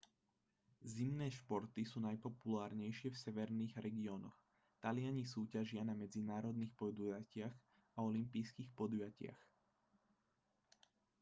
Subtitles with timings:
[0.93, 4.33] zimné športy sú najpopulárnejšie v severných regiónoch
[4.83, 7.53] taliani súťažia na medzinárodných podujatiach
[7.95, 9.41] a olympijských podujatiach